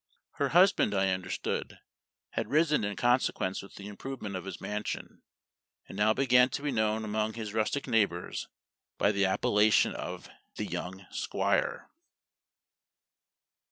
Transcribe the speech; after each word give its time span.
Her 0.39 0.49
husband, 0.49 0.95
I 0.95 1.09
understood, 1.11 1.77
had 2.31 2.49
risen 2.49 2.83
in 2.83 2.95
consequence 2.95 3.61
with 3.61 3.75
the 3.75 3.85
improvement 3.87 4.35
of 4.35 4.45
his 4.45 4.59
mansion, 4.59 5.21
and 5.87 5.95
now 5.95 6.11
began 6.11 6.49
to 6.49 6.63
be 6.63 6.71
known 6.71 7.05
among 7.05 7.33
his 7.33 7.53
rustic 7.53 7.87
neighbors 7.87 8.47
by 8.97 9.11
the 9.11 9.25
appellation 9.27 9.93
of 9.93 10.27
"the 10.55 10.65
young 10.65 11.05
Squire." 11.11 11.87